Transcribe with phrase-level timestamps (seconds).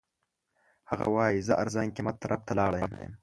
[0.89, 3.13] هغه وایي زه ارزان قیمت طرف ته لاړ یم.